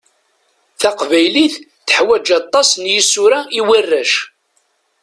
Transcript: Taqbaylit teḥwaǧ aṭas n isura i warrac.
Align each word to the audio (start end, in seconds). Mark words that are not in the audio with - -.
Taqbaylit 0.79 1.53
teḥwaǧ 1.87 2.27
aṭas 2.39 2.69
n 2.75 2.83
isura 2.99 3.39
i 3.59 3.61
warrac. 3.67 4.11